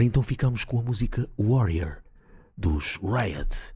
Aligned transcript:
Então 0.08 0.24
ficamos 0.24 0.64
com 0.64 0.80
a 0.80 0.82
música 0.82 1.30
Warrior, 1.38 1.98
dos 2.58 2.98
Riot, 3.04 3.74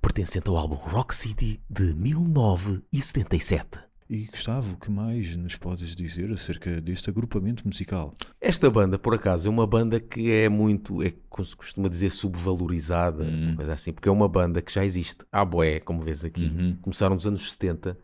pertencente 0.00 0.46
ao 0.50 0.56
álbum 0.58 0.74
Rock 0.74 1.16
City 1.16 1.58
de 1.70 1.94
1977. 1.94 3.80
E 4.10 4.26
Gustavo, 4.26 4.74
o 4.74 4.76
que 4.76 4.90
mais 4.90 5.34
nos 5.36 5.56
podes 5.56 5.96
dizer 5.96 6.30
acerca 6.32 6.82
deste 6.82 7.08
agrupamento 7.08 7.66
musical? 7.66 8.12
Esta 8.38 8.68
banda, 8.68 8.98
por 8.98 9.14
acaso, 9.14 9.48
é 9.48 9.50
uma 9.50 9.66
banda 9.66 9.98
que 9.98 10.30
é 10.30 10.50
muito, 10.50 11.02
é 11.02 11.14
como 11.30 11.46
se 11.46 11.56
costuma 11.56 11.88
dizer, 11.88 12.10
subvalorizada, 12.10 13.24
Hum. 13.24 13.54
coisa 13.56 13.72
assim, 13.72 13.90
porque 13.92 14.08
é 14.08 14.12
uma 14.12 14.28
banda 14.28 14.60
que 14.60 14.72
já 14.74 14.84
existe 14.84 15.24
há 15.32 15.42
boé, 15.46 15.80
como 15.80 16.02
vês 16.04 16.22
aqui. 16.26 16.44
Uhum. 16.44 16.76
Começaram 16.82 17.14
nos 17.14 17.26
anos 17.26 17.52
70 17.52 17.96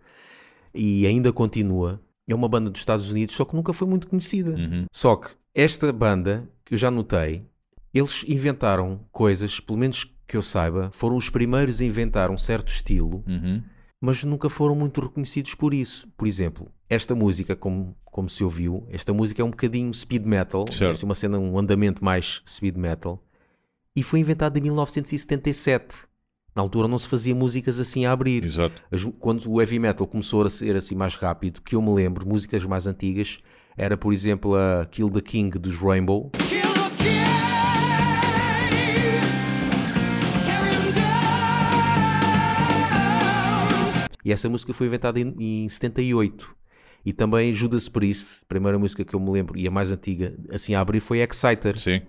e 0.72 1.06
ainda 1.06 1.30
continua. 1.30 2.00
É 2.26 2.34
uma 2.34 2.48
banda 2.48 2.70
dos 2.70 2.80
Estados 2.80 3.10
Unidos, 3.10 3.34
só 3.34 3.44
que 3.44 3.54
nunca 3.54 3.74
foi 3.74 3.86
muito 3.86 4.08
conhecida. 4.08 4.52
Uhum. 4.52 4.86
Só 4.90 5.16
que 5.16 5.28
esta 5.54 5.92
banda, 5.92 6.48
que 6.64 6.72
eu 6.74 6.78
já 6.78 6.90
notei, 6.90 7.44
eles 7.98 8.24
inventaram 8.28 9.00
coisas, 9.12 9.60
pelo 9.60 9.78
menos 9.78 10.04
que 10.26 10.36
eu 10.36 10.42
saiba, 10.42 10.90
foram 10.92 11.16
os 11.16 11.30
primeiros 11.30 11.80
a 11.80 11.84
inventar 11.84 12.30
um 12.30 12.38
certo 12.38 12.68
estilo, 12.68 13.22
Uhum. 13.26 13.62
mas 14.00 14.24
nunca 14.24 14.48
foram 14.50 14.74
muito 14.74 15.00
reconhecidos 15.00 15.54
por 15.54 15.72
isso. 15.72 16.08
Por 16.16 16.26
exemplo, 16.26 16.68
esta 16.88 17.14
música, 17.14 17.54
como, 17.54 17.96
como 18.04 18.28
se 18.28 18.42
ouviu, 18.42 18.86
esta 18.90 19.12
música 19.12 19.40
é 19.40 19.44
um 19.44 19.50
bocadinho 19.50 19.92
speed 19.94 20.24
metal, 20.24 20.64
Certo. 20.70 20.82
é 20.90 20.92
assim 20.92 21.06
uma 21.06 21.14
cena, 21.14 21.38
um 21.38 21.58
andamento 21.58 22.04
mais 22.04 22.42
speed 22.48 22.76
metal, 22.76 23.22
e 23.94 24.02
foi 24.02 24.18
inventada 24.20 24.58
em 24.58 24.62
1977. 24.62 26.06
Na 26.54 26.62
altura 26.62 26.88
não 26.88 26.98
se 26.98 27.06
fazia 27.08 27.34
músicas 27.34 27.78
assim 27.78 28.06
a 28.06 28.12
abrir. 28.12 28.44
Exato. 28.44 28.82
Quando 29.18 29.50
o 29.50 29.60
heavy 29.60 29.78
metal 29.78 30.06
começou 30.06 30.42
a 30.42 30.50
ser 30.50 30.74
assim 30.74 30.94
mais 30.94 31.14
rápido, 31.14 31.60
que 31.62 31.74
eu 31.74 31.82
me 31.82 31.92
lembro, 31.92 32.26
músicas 32.26 32.64
mais 32.64 32.86
antigas, 32.86 33.38
era 33.76 33.96
por 33.96 34.12
exemplo 34.12 34.54
a 34.54 34.86
Kill 34.86 35.10
the 35.10 35.20
King 35.20 35.58
dos 35.58 35.76
Rainbow, 35.78 36.30
E 44.26 44.32
essa 44.32 44.48
música 44.48 44.74
foi 44.74 44.88
inventada 44.88 45.20
em, 45.20 45.36
em 45.38 45.68
78. 45.68 46.52
E 47.04 47.12
também 47.12 47.54
Judas 47.54 47.88
Priest, 47.88 48.40
a 48.42 48.46
primeira 48.48 48.76
música 48.76 49.04
que 49.04 49.14
eu 49.14 49.20
me 49.20 49.30
lembro 49.30 49.56
e 49.56 49.68
a 49.68 49.70
mais 49.70 49.92
antiga, 49.92 50.36
assim 50.52 50.74
a 50.74 50.80
abrir, 50.80 50.98
foi 50.98 51.20
Exciter. 51.20 51.78
Sim. 51.78 52.00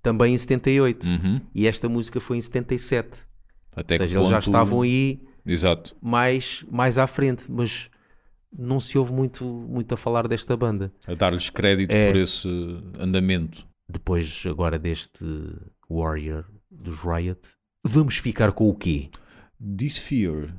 Também 0.00 0.34
em 0.34 0.38
78. 0.38 1.04
Uhum. 1.08 1.40
E 1.52 1.66
esta 1.66 1.88
música 1.88 2.20
foi 2.20 2.36
em 2.36 2.40
77. 2.40 3.08
Até 3.74 3.94
Ou 3.94 3.98
seja, 3.98 4.12
que 4.12 4.18
eles 4.20 4.28
já 4.30 4.38
estavam 4.38 4.82
aí 4.82 5.20
Exato. 5.44 5.96
mais, 6.00 6.64
mais 6.70 6.96
à 6.96 7.08
frente, 7.08 7.50
mas 7.50 7.90
não 8.56 8.78
se 8.78 8.96
ouve 8.96 9.12
muito, 9.12 9.44
muito 9.44 9.92
a 9.94 9.96
falar 9.96 10.28
desta 10.28 10.56
banda. 10.56 10.92
A 11.08 11.14
dar-lhes 11.14 11.50
crédito 11.50 11.90
É. 11.90 12.12
por 12.12 12.20
esse 12.20 12.46
andamento. 13.00 13.66
Depois 13.88 14.42
agora 14.48 14.78
deste 14.78 15.24
Warrior 15.90 16.44
dos 16.70 16.98
Riot, 17.00 17.40
vamos 17.84 18.16
ficar 18.16 18.52
com 18.52 18.68
o 18.68 18.74
quê? 18.74 19.10
This 19.76 19.98
Fear, 19.98 20.54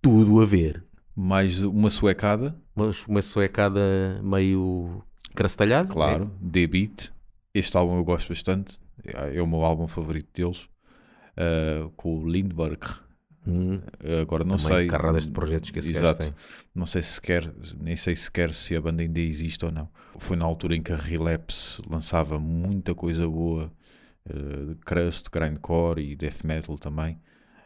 Tudo 0.00 0.40
a 0.40 0.46
ver. 0.46 0.84
mais 1.14 1.60
uma 1.62 1.90
suecada, 1.90 2.60
Mas 2.74 3.04
uma 3.06 3.20
suecada 3.22 4.20
meio 4.22 5.02
crastalhada. 5.34 5.88
claro, 5.88 6.30
The 6.52 6.66
Beat. 6.66 7.12
Este 7.54 7.76
álbum 7.76 7.96
eu 7.96 8.04
gosto 8.04 8.28
bastante. 8.28 8.78
É 9.04 9.36
é 9.36 9.42
o 9.42 9.46
meu 9.46 9.62
álbum 9.64 9.86
favorito 9.88 10.28
deles. 10.32 10.68
Uh, 11.36 11.90
com 11.96 12.18
o 12.18 12.28
Lindbergh. 12.28 12.84
Hum, 13.46 13.80
Agora 14.20 14.44
não 14.44 14.58
sei. 14.58 14.86
carradas 14.88 15.24
de 15.24 15.30
projetos 15.30 15.70
que 15.70 15.78
Exato. 15.78 16.34
Não 16.74 16.84
sei 16.84 17.02
sequer, 17.02 17.50
nem 17.80 17.96
sei 17.96 18.14
sequer 18.14 18.52
se 18.52 18.76
a 18.76 18.80
banda 18.80 19.02
ainda 19.02 19.20
existe 19.20 19.64
ou 19.64 19.72
não. 19.72 19.88
Foi 20.18 20.36
na 20.36 20.44
altura 20.44 20.76
em 20.76 20.82
que 20.82 20.92
a 20.92 20.96
Relapse 20.96 21.80
lançava 21.88 22.38
muita 22.38 22.94
coisa 22.94 23.26
boa, 23.26 23.72
de 24.28 24.74
crust, 24.84 25.30
grindcore 25.30 26.02
e 26.02 26.14
death 26.14 26.44
metal 26.44 26.76
também, 26.78 27.18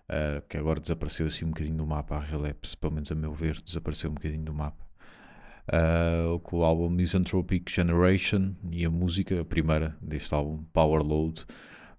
eh, 0.09 0.43
que 0.49 0.57
agora 0.57 0.81
desapareceu 0.81 1.27
assim 1.27 1.45
um 1.45 1.49
bocadinho 1.49 1.77
do 1.77 1.87
mapa. 1.87 2.17
A 2.17 2.21
Relapse, 2.21 2.77
pelo 2.77 2.93
menos 2.95 3.11
a 3.11 3.15
meu 3.15 3.33
ver, 3.33 3.61
desapareceu 3.61 4.11
um 4.11 4.15
bocadinho 4.15 4.45
do 4.45 4.55
mapa. 4.55 4.85
Eh, 5.69 6.39
com 6.43 6.59
o 6.59 6.65
álbum 6.65 6.89
Misanthropic 6.89 7.71
Generation 7.71 8.53
e 8.71 8.85
a 8.85 8.91
música, 8.91 9.41
a 9.41 9.45
primeira 9.45 9.97
deste 10.01 10.33
álbum, 10.35 10.63
Power 10.73 11.03
Load. 11.03 11.45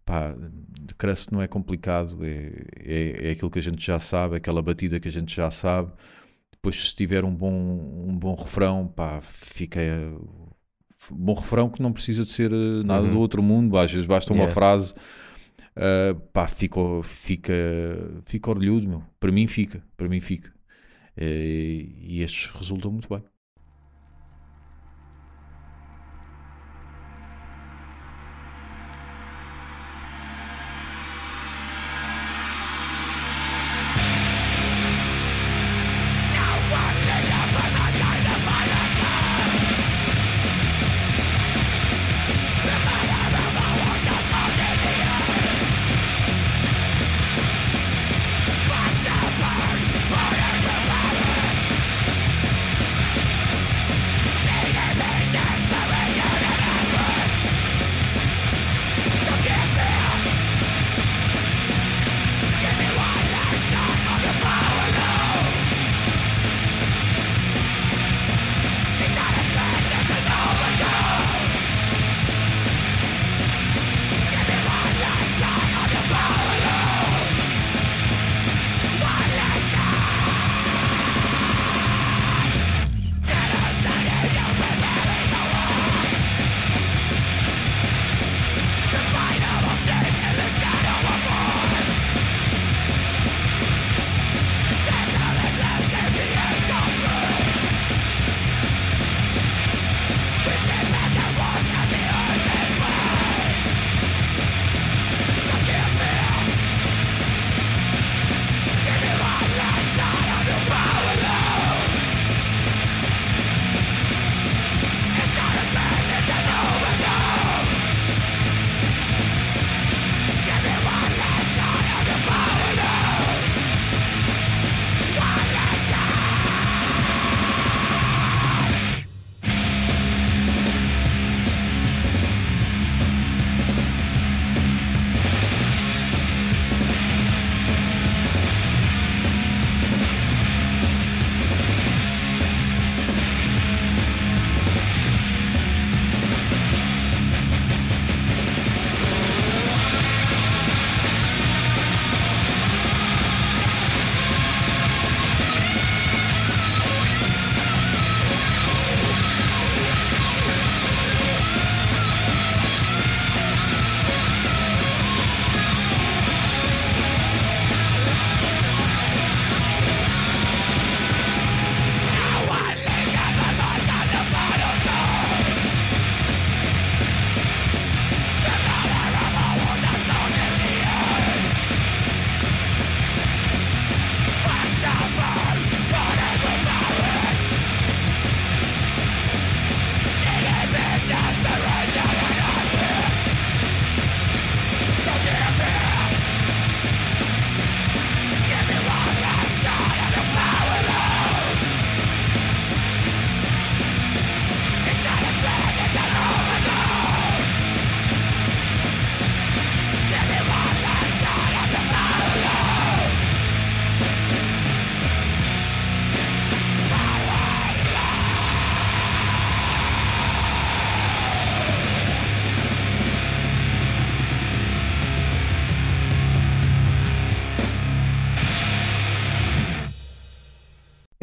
Pá, 0.05 0.35
de 0.81 0.93
crust 0.95 1.31
não 1.31 1.41
é 1.41 1.47
complicado, 1.47 2.19
é, 2.25 2.51
é, 2.79 3.27
é 3.29 3.31
aquilo 3.31 3.49
que 3.51 3.59
a 3.59 3.61
gente 3.61 3.85
já 3.85 3.99
sabe, 3.99 4.35
aquela 4.35 4.61
batida 4.61 4.99
que 4.99 5.07
a 5.07 5.11
gente 5.11 5.35
já 5.35 5.49
sabe 5.51 5.91
depois 6.51 6.89
se 6.89 6.95
tiver 6.95 7.25
um 7.25 7.35
bom, 7.35 7.51
um 7.53 8.17
bom 8.17 8.35
refrão, 8.35 8.87
pá, 8.87 9.21
fica 9.21 9.79
um 11.11 11.15
bom 11.15 11.33
refrão 11.33 11.69
que 11.69 11.81
não 11.81 11.91
precisa 11.91 12.23
de 12.23 12.31
ser 12.31 12.51
eh, 12.51 12.83
nada 12.85 13.05
Uhum. 13.05 13.09
do 13.09 13.19
outro 13.19 13.43
mundo, 13.43 13.77
às 13.77 13.91
vezes 13.91 14.05
basta 14.07 14.31
uma 14.33 14.47
Yeah. 14.47 14.47
frase, 14.47 14.93
eh, 15.75 16.15
pá, 16.33 16.47
fica, 16.47 16.79
fica, 17.03 17.53
fica 18.25 18.55
meu. 18.55 19.03
Para 19.19 19.31
mim 19.31 19.47
fica, 19.47 19.83
para 19.97 20.07
mim 20.09 20.19
fica. 20.19 20.53
Eh, 21.17 21.87
e 22.01 22.21
estes 22.23 22.51
resultam 22.51 22.91
muito 22.91 23.09
bem. 23.09 23.23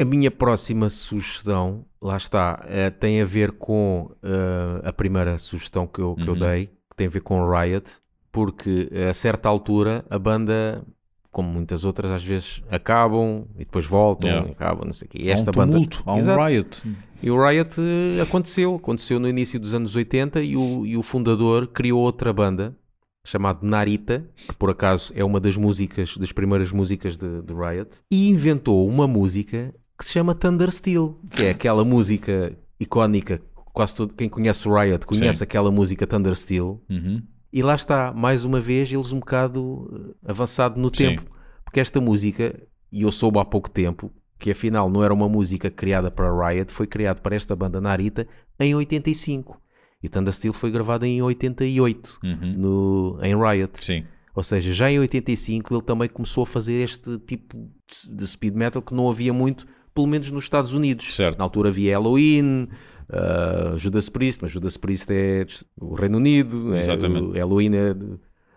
A 0.01 0.05
minha 0.05 0.31
próxima 0.31 0.89
sugestão, 0.89 1.85
lá 2.01 2.17
está, 2.17 2.65
eh, 2.67 2.89
tem 2.89 3.21
a 3.21 3.25
ver 3.25 3.51
com 3.51 4.09
eh, 4.23 4.81
a 4.83 4.91
primeira 4.91 5.37
sugestão 5.37 5.85
que 5.85 5.99
eu, 6.01 6.15
que 6.15 6.27
eu 6.27 6.33
Uhum. 6.33 6.39
dei, 6.39 6.65
que 6.67 6.95
tem 6.95 7.05
a 7.07 7.09
ver 7.09 7.21
com 7.21 7.47
Riot, 7.47 7.85
porque 8.31 8.89
a 9.09 9.13
certa 9.13 9.47
altura 9.47 10.03
a 10.09 10.17
banda, 10.17 10.83
como 11.31 11.49
muitas 11.49 11.85
outras, 11.85 12.11
às 12.11 12.23
vezes 12.23 12.63
acabam 12.71 13.45
e 13.55 13.63
depois 13.63 13.85
voltam 13.85 14.27
Yeah. 14.29 14.49
e 14.49 14.51
acabam, 14.53 14.85
não 14.85 14.93
sei 14.93 15.05
o 15.07 15.09
quê. 15.11 15.17
E 15.21 15.29
Há 15.29 15.33
esta 15.33 15.51
um 15.51 15.53
banda. 15.53 15.73
tumulto, 15.73 16.01
há 16.05 16.15
um 16.15 16.17
Exato. 16.17 16.43
riot. 16.43 16.83
E 17.21 17.29
o 17.29 17.47
Riot 17.47 17.75
eh, 17.79 18.21
aconteceu, 18.21 18.73
aconteceu 18.75 19.19
no 19.19 19.29
início 19.29 19.59
dos 19.59 19.75
anos 19.75 19.95
80 19.95 20.41
e 20.41 20.57
o, 20.57 20.83
e 20.83 20.97
o 20.97 21.03
fundador 21.03 21.67
criou 21.67 22.01
outra 22.01 22.33
banda 22.33 22.75
chamada 23.23 23.59
Narita, 23.61 24.25
que 24.47 24.55
por 24.55 24.71
acaso 24.71 25.13
é 25.15 25.23
uma 25.23 25.39
das 25.39 25.55
músicas, 25.55 26.17
das 26.17 26.31
primeiras 26.31 26.71
músicas 26.71 27.17
de, 27.17 27.43
de 27.43 27.53
Riot, 27.53 27.91
e 28.09 28.27
inventou 28.29 28.87
uma 28.89 29.07
música 29.07 29.71
que 30.01 30.05
se 30.07 30.13
chama 30.13 30.33
Thunder 30.33 30.71
Steel, 30.71 31.15
que 31.29 31.45
é 31.45 31.51
aquela 31.51 31.85
música 31.85 32.57
icónica, 32.79 33.39
quase 33.71 33.95
todo, 33.95 34.13
quem 34.15 34.27
conhece 34.27 34.67
o 34.67 34.73
Riot 34.75 35.05
conhece 35.05 35.37
Sim. 35.39 35.43
aquela 35.43 35.69
música 35.71 36.07
Thunder 36.07 36.33
Steel, 36.35 36.81
Uhum. 36.89 37.21
e 37.53 37.61
lá 37.61 37.75
está, 37.75 38.11
mais 38.11 38.43
uma 38.43 38.59
vez, 38.59 38.91
eles 38.91 39.13
um 39.13 39.19
bocado 39.19 40.15
eh, 40.25 40.31
avançado 40.31 40.79
no 40.81 40.87
Sim. 40.87 41.15
tempo. 41.15 41.23
Porque 41.63 41.79
esta 41.79 42.01
música, 42.01 42.59
e 42.91 43.03
eu 43.03 43.11
soube 43.11 43.37
há 43.39 43.45
pouco 43.45 43.69
tempo, 43.69 44.11
que 44.39 44.49
afinal 44.49 44.89
não 44.89 45.03
era 45.03 45.13
uma 45.13 45.29
música 45.29 45.69
criada 45.69 46.09
para 46.09 46.49
Riot, 46.49 46.71
foi 46.71 46.87
criada 46.87 47.21
para 47.21 47.35
esta 47.35 47.55
banda 47.55 47.79
Narita 47.79 48.27
em 48.59 48.73
85. 48.73 49.61
E 50.01 50.09
Thunder 50.09 50.33
Steel 50.33 50.51
foi 50.51 50.71
gravada 50.71 51.07
em 51.07 51.21
88, 51.21 52.17
Uhum. 52.23 52.53
no, 52.57 53.19
em 53.21 53.35
Riot. 53.37 53.85
Sim. 53.85 54.03
Ou 54.33 54.41
seja, 54.43 54.73
já 54.73 54.89
em 54.89 54.97
85 54.97 55.73
ele 55.75 55.83
também 55.83 56.09
começou 56.09 56.43
a 56.43 56.47
fazer 56.47 56.81
este 56.81 57.19
tipo 57.19 57.55
de- 57.55 58.15
de 58.15 58.27
speed 58.27 58.55
metal 58.55 58.81
que 58.81 58.93
não 58.95 59.09
havia 59.09 59.31
muito, 59.31 59.67
pelo 59.93 60.07
menos 60.07 60.31
nos 60.31 60.43
Estados 60.43 60.73
Unidos. 60.73 61.15
Certo. 61.15 61.37
Na 61.37 61.43
altura 61.43 61.69
havia 61.69 61.93
Halloween, 61.93 62.67
uh, 63.09 63.77
Judas 63.77 64.09
Priest, 64.09 64.41
mas 64.41 64.51
Judas 64.51 64.77
Priest 64.77 65.11
é 65.11 65.45
o 65.79 65.93
Reino 65.93 66.17
Unido, 66.17 66.73
é, 66.73 66.79
Exatamente. 66.79 67.25
o 67.25 67.31
Halloween 67.31 67.71
é 67.75 67.95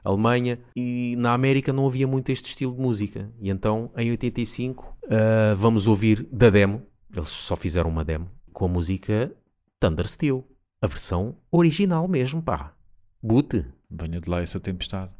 Alemanha, 0.05 0.59
e 0.77 1.17
na 1.17 1.33
América 1.33 1.73
não 1.73 1.87
havia 1.87 2.07
muito 2.07 2.31
este 2.31 2.51
estilo 2.51 2.75
de 2.75 2.81
música. 2.81 3.31
E 3.41 3.51
então, 3.51 3.91
em 3.97 4.11
85, 4.11 4.97
uh, 5.05 5.57
vamos 5.57 5.87
ouvir 5.87 6.29
da 6.31 6.51
demo, 6.51 6.83
eles 7.15 7.29
só 7.29 7.57
fizeram 7.57 7.91
uma 7.91 8.05
demo, 8.05 8.29
com 8.53 8.67
a 8.67 8.69
música 8.69 9.33
Thunder 9.81 10.07
Steel, 10.09 10.45
a 10.83 10.87
versão 10.87 11.37
original 11.51 12.07
mesmo, 12.07 12.43
pá. 12.43 12.75
Boot. 13.23 13.65
Venha 13.91 14.21
de 14.21 14.29
lá 14.29 14.43
essa 14.43 14.61
tempestade. 14.61 15.15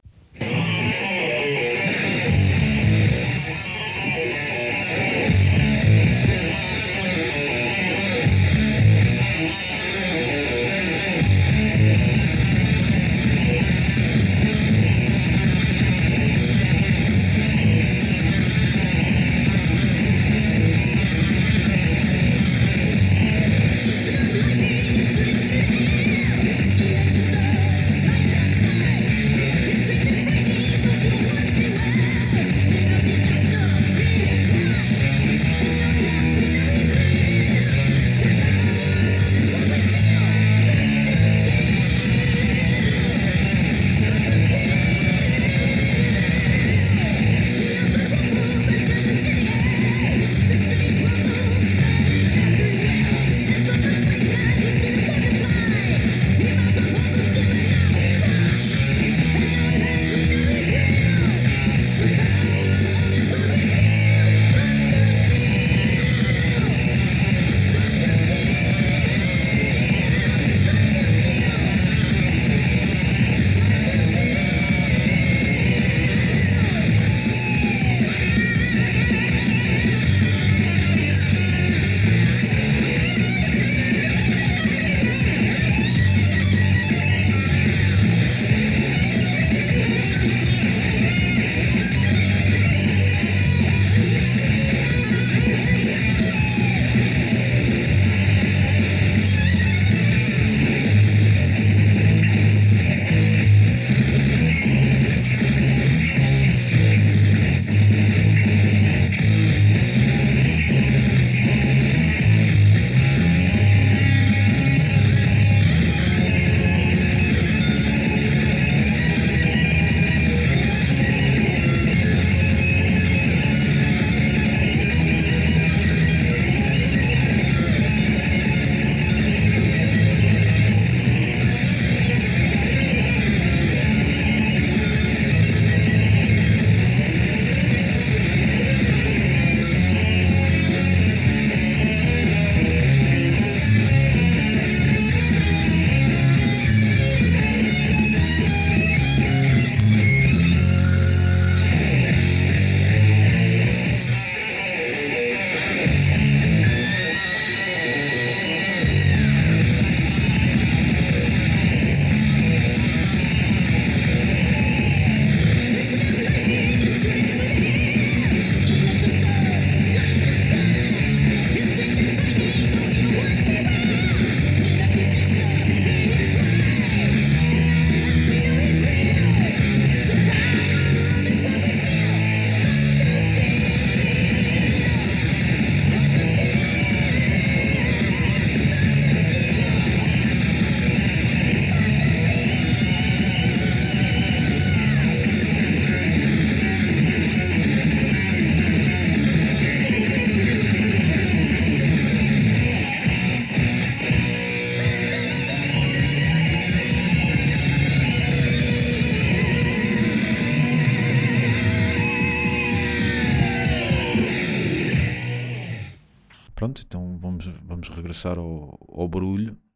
Regressar 218.25 218.39
ao, 218.39 218.79
ao 218.89 219.09
barulho. 219.09 219.57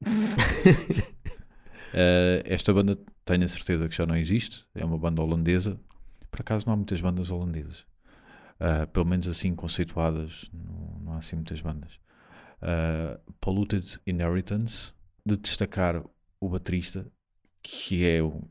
Eh, 1.98 2.42
esta 2.44 2.74
banda 2.74 2.98
tenho 3.24 3.44
a 3.44 3.48
certeza 3.48 3.88
que 3.88 3.96
já 3.96 4.04
não 4.04 4.16
existe, 4.16 4.66
é 4.74 4.84
uma 4.84 4.98
banda 4.98 5.22
holandesa. 5.22 5.80
Por 6.30 6.40
acaso 6.40 6.66
não 6.66 6.74
há 6.74 6.76
muitas 6.76 7.00
bandas 7.00 7.30
holandesas, 7.30 7.86
Eh, 8.60 8.86
pelo 8.86 9.06
menos 9.06 9.26
assim 9.28 9.54
conceituadas, 9.54 10.50
não, 10.52 11.00
não 11.04 11.12
há 11.14 11.18
assim 11.18 11.36
muitas 11.36 11.60
bandas. 11.60 11.98
Eh, 12.60 13.18
Polluted 13.40 13.98
Inheritance, 14.06 14.92
de 15.24 15.38
destacar 15.38 16.02
o 16.40 16.48
baterista, 16.50 17.06
que 17.62 18.04
é 18.04 18.22
o. 18.22 18.42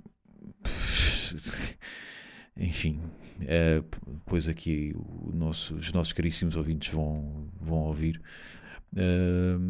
Enfim, 2.58 3.02
eh, 3.42 3.84
depois 4.08 4.48
aqui 4.48 4.94
nosso- 5.34 5.76
os 5.76 5.92
nossos 5.92 6.14
caríssimos 6.14 6.56
ouvintes 6.56 6.92
vão, 6.94 7.50
vão 7.62 7.80
ouvir 7.80 8.22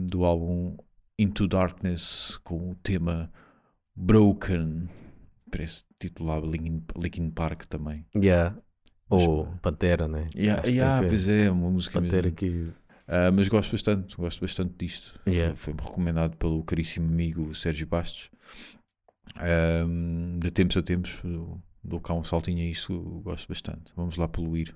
do 0.07 0.23
álbum 0.25 0.77
Into 1.17 1.47
Darkness 1.47 2.37
com 2.43 2.71
o 2.71 2.75
tema 2.75 3.31
Broken. 3.95 4.89
Parece 5.49 5.83
titulado 5.99 6.45
Linkin, 6.49 6.83
Linkin 6.97 7.29
Park 7.29 7.65
também. 7.65 8.05
Yeah. 8.15 8.57
Ou 9.09 9.47
Pantera, 9.61 10.07
né? 10.07 10.29
Yeah, 10.35 10.61
Acho 10.61 10.71
que 10.71 10.77
yeah, 10.77 11.05
é 11.05 11.07
pois 11.07 11.29
é, 11.29 11.51
uma 11.51 11.69
música 11.69 12.01
Pantera 12.01 12.23
mesmo. 12.23 12.35
que. 12.35 12.71
Ah, 13.07 13.31
mas 13.31 13.47
gosto 13.47 13.71
bastante, 13.71 14.15
gosto 14.17 14.41
bastante 14.41 14.73
disto. 14.77 15.19
Yeah. 15.27 15.55
Foi-me 15.55 15.79
recomendado 15.79 16.35
pelo 16.37 16.63
caríssimo 16.63 17.07
amigo 17.07 17.53
Sérgio 17.53 17.87
Bastos. 17.87 18.29
Ahm, 19.37 20.39
de 20.39 20.51
tempos 20.51 20.77
a 20.77 20.81
tempos 20.81 21.21
dou 21.83 21.99
cá 21.99 22.13
um 22.13 22.23
saltinho 22.23 22.61
a 22.61 22.65
isso, 22.65 22.99
gosto 23.23 23.47
bastante. 23.47 23.93
Vamos 23.95 24.17
lá 24.17 24.27
poluir. 24.27 24.75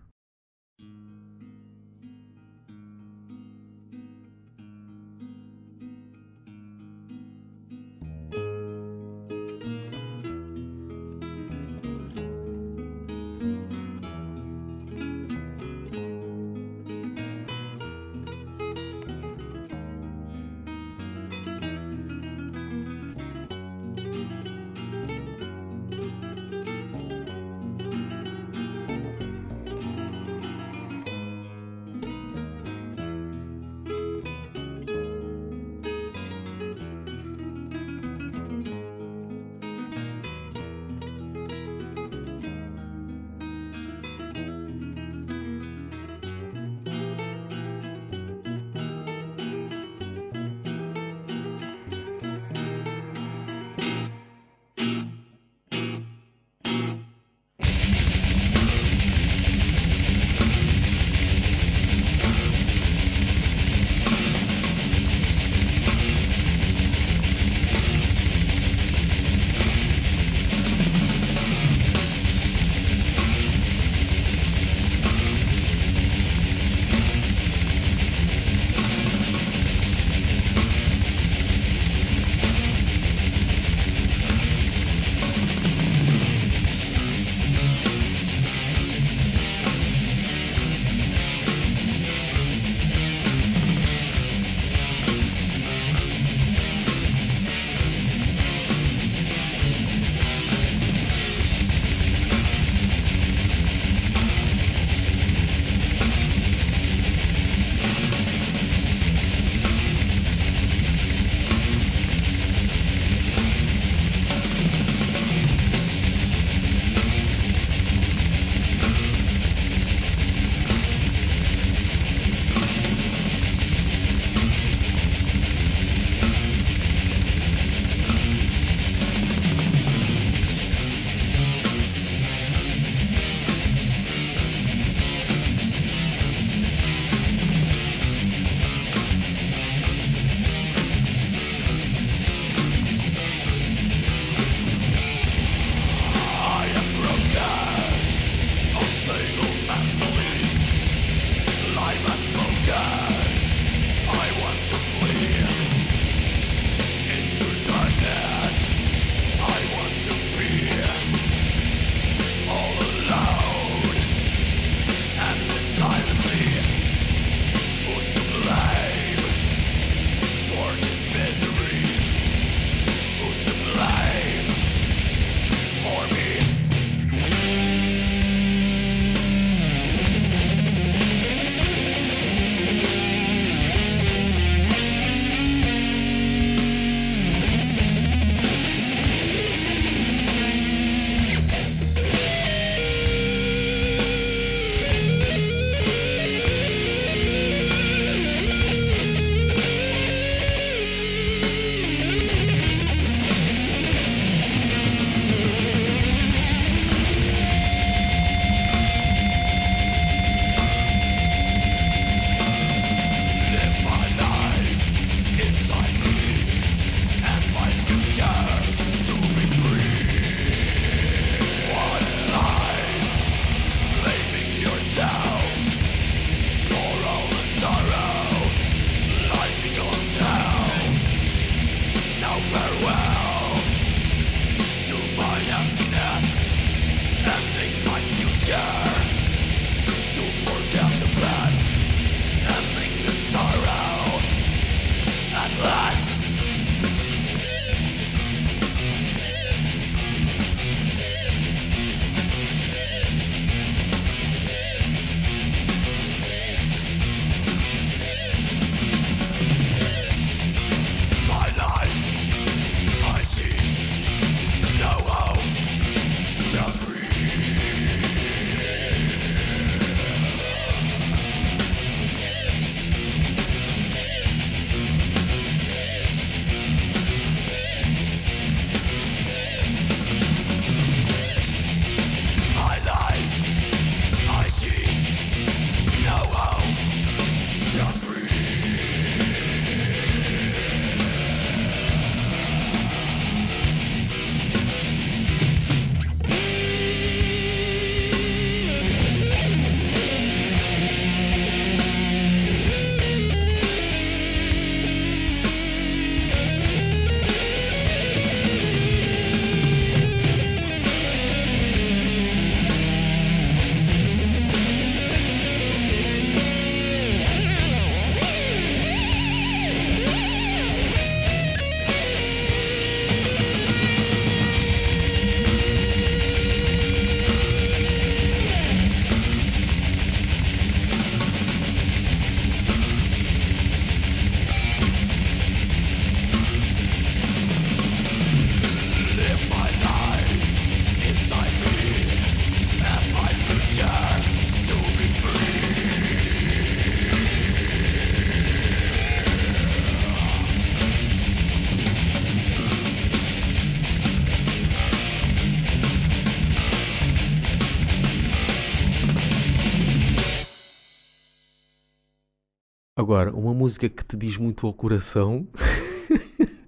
Agora, 363.10 363.32
uma 363.36 363.56
música 363.56 363.90
que 363.90 364.06
te 364.06 364.16
diz 364.16 364.38
muito 364.38 364.68
ao 364.68 364.72
coração, 364.74 365.48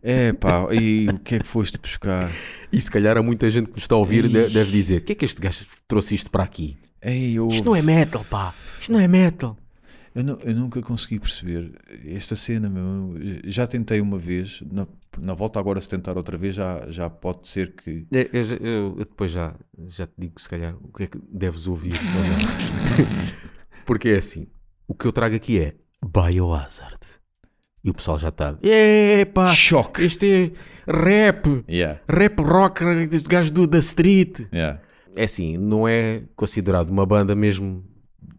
É 0.01 0.33
pá, 0.33 0.73
e 0.73 1.07
o 1.07 1.19
que 1.19 1.35
é 1.35 1.39
que 1.39 1.45
foste 1.45 1.77
buscar? 1.77 2.31
e 2.73 2.81
se 2.81 2.89
calhar 2.89 3.15
há 3.15 3.21
muita 3.21 3.47
gente 3.51 3.67
que 3.67 3.73
nos 3.73 3.83
está 3.83 3.93
a 3.93 3.99
ouvir 3.99 4.25
Ixi. 4.25 4.49
deve 4.51 4.71
dizer: 4.71 5.01
o 5.01 5.03
que 5.03 5.11
é 5.11 5.15
que 5.15 5.23
este 5.23 5.39
gajo 5.39 5.67
trouxe 5.87 6.15
isto 6.15 6.31
para 6.31 6.41
aqui? 6.41 6.75
Ei, 6.99 7.33
eu, 7.37 7.47
Isto 7.47 7.65
não 7.65 7.75
é 7.75 7.83
metal, 7.83 8.25
pá! 8.27 8.55
Isto 8.79 8.91
não 8.91 8.99
é 8.99 9.07
metal! 9.07 9.55
eu, 10.15 10.23
nu- 10.23 10.39
eu 10.43 10.55
nunca 10.55 10.81
consegui 10.81 11.19
perceber 11.19 11.73
esta 12.07 12.35
cena, 12.35 12.67
meu. 12.67 13.13
Já 13.45 13.67
tentei 13.67 14.01
uma 14.01 14.17
vez, 14.17 14.63
na, 14.71 14.87
na 15.19 15.35
volta 15.35 15.59
agora 15.59 15.79
se 15.79 15.87
tentar 15.89 16.17
outra 16.17 16.39
vez, 16.39 16.55
já, 16.55 16.87
já 16.89 17.07
pode 17.07 17.47
ser 17.47 17.75
que. 17.75 18.07
Eu, 18.11 18.21
eu 18.33 18.43
eu- 18.43 18.95
eu 18.97 19.05
depois 19.05 19.31
já, 19.31 19.53
já 19.89 20.07
te 20.07 20.13
digo, 20.17 20.41
se 20.41 20.49
calhar, 20.49 20.75
o 20.81 20.91
que 20.91 21.03
é 21.03 21.05
que 21.07 21.19
deves 21.31 21.67
ouvir. 21.67 21.93
ou 21.93 22.23
não. 22.23 23.05
Porque 23.85 24.09
é 24.09 24.15
assim: 24.17 24.47
o 24.87 24.95
que 24.95 25.05
eu 25.05 25.11
trago 25.11 25.35
aqui 25.35 25.59
é 25.59 25.75
Biohazard. 26.03 26.97
E 27.83 27.89
o 27.89 27.93
pessoal 27.93 28.19
já 28.19 28.29
está. 28.29 28.55
Epá! 28.61 29.47
Choque! 29.53 30.03
Este 30.03 30.53
é 30.87 30.91
rap! 30.91 31.63
Yeah, 31.69 31.99
Rap 32.07 32.39
rock 32.41 33.07
dos 33.07 33.23
gajos 33.25 33.51
do, 33.51 33.65
da 33.65 33.79
street! 33.79 34.41
yeah. 34.53 34.79
É 35.15 35.23
assim, 35.25 35.57
não 35.57 35.87
é 35.87 36.23
considerado 36.35 36.89
uma 36.89 37.05
banda 37.05 37.35
mesmo 37.35 37.83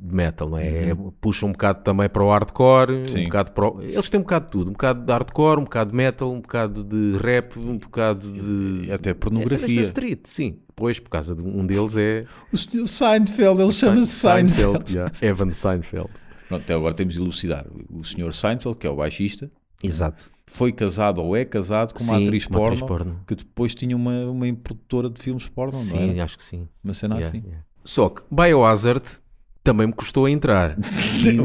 de 0.00 0.14
metal, 0.14 0.48
não 0.48 0.58
é? 0.58 0.90
É- 0.90 0.94
Puxa 1.20 1.44
um 1.44 1.52
bocado 1.52 1.82
também 1.82 2.08
para 2.08 2.22
o 2.24 2.30
hardcore, 2.30 2.92
um 2.92 3.08
Sim. 3.08 3.24
bocado 3.24 3.52
para 3.52 3.68
o- 3.68 3.82
Eles 3.82 4.08
têm 4.08 4.20
um 4.20 4.22
bocado 4.22 4.44
de 4.46 4.50
tudo, 4.52 4.68
um 4.68 4.72
bocado 4.72 5.04
de 5.04 5.12
hardcore, 5.12 5.60
um 5.60 5.64
bocado 5.64 5.90
de 5.90 5.96
metal, 5.96 6.32
um 6.32 6.40
bocado 6.40 6.82
de 6.84 7.18
rap, 7.18 7.58
um 7.58 7.76
bocado 7.78 8.26
de... 8.32 8.90
Até 8.92 9.10
É 9.10 9.14
pornografia. 9.14 9.82
street, 9.82 10.20
sim. 10.24 10.60
Pois, 10.74 10.98
por 10.98 11.10
causa 11.10 11.34
de 11.34 11.42
um 11.42 11.66
deles 11.66 11.96
é... 11.96 12.24
O 12.52 12.86
Seinfeld, 12.88 13.60
ele 13.60 13.72
chama-se 13.72 14.06
Seinfeld. 14.06 14.92
yeah. 14.94 15.12
Evan 15.20 15.50
Seinfeld. 15.52 16.08
Pronto, 16.52 16.62
até 16.64 16.74
agora 16.74 16.94
temos 16.94 17.14
de 17.14 17.20
elucidar. 17.20 17.66
O 17.90 18.04
senhor 18.04 18.32
Seinfeld, 18.34 18.76
que 18.78 18.86
é 18.86 18.90
o 18.90 18.96
baixista, 18.96 19.50
Exato. 19.82 20.30
foi 20.46 20.72
casado 20.72 21.22
ou 21.22 21.36
é 21.36 21.44
casado 21.44 21.94
com 21.94 22.02
uma 22.04 22.16
Sim, 22.18 22.24
atriz 22.26 22.46
com 22.46 22.52
uma 22.54 22.58
porno, 22.60 22.74
atriz 22.74 22.88
porno. 22.88 23.20
que 23.26 23.34
depois 23.34 23.74
tinha 23.74 23.96
uma, 23.96 24.26
uma 24.26 24.52
produtora 24.54 25.08
de 25.10 25.20
filmes 25.20 25.48
porno, 25.48 25.72
não 25.72 25.80
Sim, 25.84 26.18
é? 26.18 26.22
acho 26.22 26.36
que 26.36 26.42
sim. 26.44 26.68
Uma 26.84 26.94
cena 26.94 27.16
Yeah, 27.16 27.28
assim. 27.38 27.46
yeah. 27.46 27.64
Só 27.84 28.08
que 28.08 28.22
Biohazard 28.30 29.02
também 29.64 29.86
me 29.86 29.92
custou 29.92 30.26
a 30.26 30.30
entrar. 30.30 30.76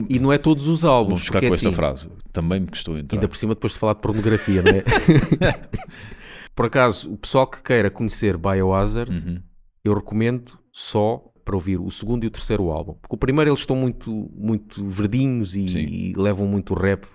E, 0.10 0.16
e 0.16 0.20
não 0.20 0.34
é 0.34 0.38
todos 0.40 0.68
os 0.68 0.84
álbuns. 0.84 1.20
Vamos 1.20 1.26
ficar 1.26 1.40
porque 1.40 1.48
com 1.50 1.54
é 1.54 1.58
esta 1.58 1.68
assim, 1.70 1.76
frase. 1.76 2.10
Também 2.34 2.60
me 2.62 2.68
custou 2.68 2.98
entrar. 2.98 3.16
Ainda 3.16 3.28
por 3.28 3.38
cima, 3.38 3.54
depois 3.54 3.74
de 3.74 3.80
falar 3.80 3.94
de 3.94 4.02
pornografia, 4.02 4.64
não 4.64 4.72
é? 4.72 4.84
por 6.56 6.66
acaso, 6.66 7.12
o 7.14 7.18
pessoal 7.18 7.46
que 7.48 7.62
queira 7.62 7.90
conhecer 7.92 8.38
Biohazard, 8.38 9.12
Uhum. 9.16 9.40
eu 9.86 9.94
recomendo 9.94 10.58
só 10.72 11.24
para 11.48 11.56
ouvir 11.56 11.80
o 11.80 11.90
segundo 11.90 12.26
e 12.26 12.28
o 12.28 12.30
terceiro 12.30 12.70
álbum. 12.70 12.94
Porque 13.02 13.16
o 13.16 13.18
primeiro 13.18 13.50
eles 13.50 13.62
estão 13.62 13.76
muito, 13.78 14.30
muito 14.36 14.86
verdinhos 14.86 15.56
e, 15.56 15.62
e 15.66 16.14
levam 16.14 16.46
muito 16.46 16.74
rap 16.74 17.06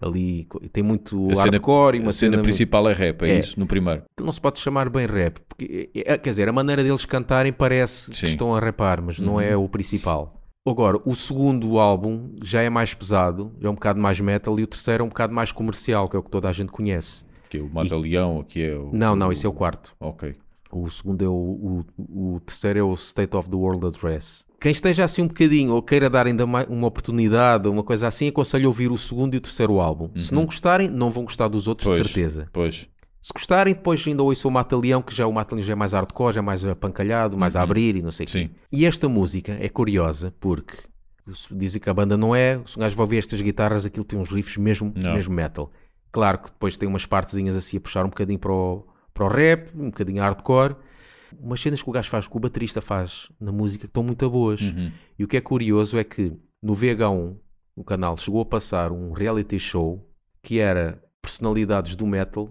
ali. 0.00 0.46
Tem 0.72 0.82
muito 0.82 1.26
A 1.32 1.36
cena- 1.36 1.50
hardcore 1.52 1.96
e 1.96 2.00
uma 2.00 2.10
a 2.10 2.12
cena, 2.12 2.32
cena, 2.34 2.42
principal 2.42 2.88
é 2.88 2.92
rap, 2.92 3.22
é, 3.22 3.30
É. 3.30 3.38
isso, 3.38 3.58
no 3.58 3.66
primeiro. 3.66 4.02
que 4.16 4.22
não 4.22 4.30
se 4.32 4.40
pode 4.40 4.58
chamar 4.58 4.90
bem 4.90 5.06
rap. 5.06 5.40
Porque, 5.48 5.90
é- 5.94 6.12
é- 6.12 6.18
quer 6.18 6.30
dizer, 6.30 6.48
a 6.48 6.52
maneira 6.52 6.82
deles 6.84 7.04
cantarem 7.06 7.52
parece 7.52 8.10
que 8.10 8.16
Sim. 8.18 8.26
estão 8.26 8.54
a 8.54 8.60
rapar, 8.60 9.00
mas 9.00 9.18
não 9.18 9.34
Uhum. 9.34 9.40
é 9.40 9.56
o 9.56 9.66
principal. 9.68 10.38
Agora, 10.68 10.98
o 11.04 11.14
segundo 11.14 11.78
álbum 11.78 12.36
já 12.42 12.62
é 12.62 12.68
mais 12.70 12.92
pesado, 12.94 13.52
é 13.60 13.68
um 13.68 13.74
bocado 13.74 13.98
mais 14.00 14.20
metal, 14.20 14.60
e 14.60 14.62
o 14.62 14.66
terceiro 14.66 15.02
é 15.02 15.06
um 15.06 15.08
bocado 15.08 15.32
mais 15.34 15.50
comercial, 15.50 16.08
que 16.08 16.14
é 16.14 16.18
o 16.18 16.22
que 16.22 16.30
toda 16.30 16.48
a 16.48 16.52
gente 16.52 16.70
conhece. 16.70 17.24
Que 17.48 17.58
é 17.58 17.60
o 17.60 17.68
Mata-Leão, 17.68 18.40
aqui 18.40 18.62
é 18.64 18.76
o... 18.76 18.90
Não, 18.92 19.16
não, 19.16 19.32
esse 19.32 19.44
é 19.44 19.48
o 19.48 19.52
quarto. 19.52 19.94
Ok. 19.98 20.36
O 20.72 20.88
segundo 20.90 21.22
é 21.24 21.28
o, 21.28 21.84
o, 21.98 22.34
o 22.36 22.40
terceiro 22.40 22.78
é 22.78 22.82
o 22.82 22.94
State 22.94 23.36
of 23.36 23.48
the 23.50 23.56
World 23.56 23.86
Address. 23.86 24.46
Quem 24.58 24.72
esteja 24.72 25.04
assim 25.04 25.22
um 25.22 25.26
bocadinho 25.28 25.72
ou 25.74 25.82
queira 25.82 26.08
dar 26.08 26.26
ainda 26.26 26.46
mais 26.46 26.66
uma 26.68 26.86
oportunidade 26.86 27.66
ou 27.68 27.74
uma 27.74 27.82
coisa 27.82 28.08
assim, 28.08 28.28
aconselho 28.28 28.66
a 28.66 28.68
ouvir 28.68 28.90
o 28.90 28.96
segundo 28.96 29.34
e 29.34 29.36
o 29.36 29.40
terceiro 29.40 29.80
álbum. 29.80 30.08
Se 30.16 30.32
não 30.32 30.44
gostarem, 30.46 30.88
não 30.88 31.10
vão 31.10 31.24
gostar 31.24 31.48
dos 31.48 31.68
outros, 31.68 31.86
de 31.88 31.90
Uhum. 32.00 32.02
Pois. 32.04 32.12
certeza. 32.12 32.48
Pois. 32.52 32.88
Se 33.20 33.32
gostarem, 33.34 33.74
depois 33.74 34.02
ainda 34.06 34.22
ouçam 34.22 34.50
o 34.50 34.54
Mata-Leão, 34.54 35.02
que 35.02 35.14
já 35.14 35.26
o 35.26 35.32
Mata-Leão 35.32 35.64
já 35.66 35.72
é 35.72 35.76
mais 35.76 35.92
hardcore, 35.92 36.32
já 36.34 36.40
é 36.40 36.42
mais 36.42 36.64
apancalhado, 36.64 37.36
mais 37.36 37.54
a 37.54 37.62
abrir 37.62 37.96
e 37.96 38.02
não 38.02 38.10
sei 38.10 38.24
o 38.24 38.28
quê. 38.28 38.38
Uhum. 38.38 38.44
Sim. 38.46 38.50
E 38.72 38.86
esta 38.86 39.08
música 39.08 39.56
é 39.60 39.68
curiosa 39.68 40.32
porque 40.40 40.74
dizem 41.50 41.80
que 41.80 41.88
a 41.90 41.94
banda 41.94 42.16
não 42.16 42.34
é, 42.34 42.60
se 42.66 42.76
um 42.76 42.80
gajo 42.80 42.96
vai 42.96 43.04
ouvir 43.04 43.18
estas 43.18 43.40
guitarras, 43.40 43.84
aquilo 43.84 44.04
tem 44.04 44.18
uns 44.18 44.30
riffs 44.30 44.56
mesmo, 44.56 44.92
Não. 44.96 45.12
mesmo 45.14 45.34
metal. 45.34 45.70
Claro 46.10 46.38
que 46.38 46.50
depois 46.50 46.76
tem 46.76 46.88
umas 46.88 47.06
partezinhas 47.06 47.54
assim 47.56 47.76
a 47.76 47.80
puxar 47.80 48.04
um 48.04 48.08
bocadinho 48.08 48.38
para 48.38 48.52
o, 48.52 48.84
para 49.14 49.24
o 49.24 49.28
rap, 49.28 49.70
um 49.76 49.86
bocadinho 49.86 50.22
hardcore. 50.22 50.76
Umas 51.40 51.60
cenas 51.60 51.82
que 51.82 51.88
o 51.88 51.92
gajo 51.92 52.10
faz, 52.10 52.28
que 52.28 52.36
o 52.36 52.40
baterista 52.40 52.80
faz 52.82 53.30
na 53.40 53.50
música, 53.52 53.80
que 53.82 53.86
estão 53.86 54.02
muito 54.02 54.28
boas. 54.28 54.60
Uhum. 54.60 54.92
E 55.18 55.24
o 55.24 55.28
que 55.28 55.36
é 55.36 55.40
curioso 55.40 55.98
é 55.98 56.04
que 56.04 56.32
no 56.62 56.74
VH1, 56.74 57.36
o 57.74 57.82
canal 57.82 58.16
chegou 58.18 58.42
a 58.42 58.44
passar 58.44 58.92
um 58.92 59.12
reality 59.12 59.58
show 59.58 60.06
que 60.42 60.58
era 60.58 61.02
personalidades 61.22 61.96
do 61.96 62.06
metal 62.06 62.48